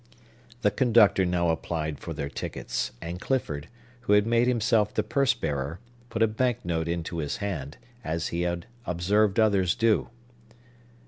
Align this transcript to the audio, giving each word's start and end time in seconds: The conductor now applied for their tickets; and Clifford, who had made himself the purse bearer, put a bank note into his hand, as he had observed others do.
The 0.63 0.71
conductor 0.71 1.27
now 1.27 1.49
applied 1.51 1.99
for 1.99 2.11
their 2.11 2.27
tickets; 2.27 2.89
and 3.03 3.21
Clifford, 3.21 3.67
who 3.99 4.13
had 4.13 4.25
made 4.25 4.47
himself 4.47 4.91
the 4.91 5.03
purse 5.03 5.35
bearer, 5.35 5.79
put 6.09 6.23
a 6.23 6.27
bank 6.27 6.65
note 6.65 6.87
into 6.87 7.19
his 7.19 7.37
hand, 7.37 7.77
as 8.03 8.29
he 8.29 8.41
had 8.41 8.65
observed 8.87 9.39
others 9.39 9.75
do. 9.75 10.09